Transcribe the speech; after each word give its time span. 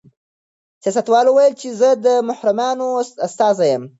سیاستوال 0.83 1.25
وویل 1.27 1.53
چې 1.61 1.67
زه 1.79 1.89
د 2.05 2.07
محرومانو 2.29 2.87
استازی 3.27 3.67
یم. 3.71 3.83